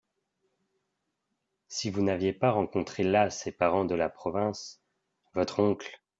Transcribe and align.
Si 1.67 1.91
vous 1.91 2.01
n’aviez 2.01 2.33
pas 2.33 2.49
rencontré 2.49 3.03
là 3.03 3.29
ces 3.29 3.51
parents 3.51 3.85
de 3.85 3.93
la 3.93 4.09
province… 4.09 4.81
votre 5.35 5.59
oncle… 5.59 6.01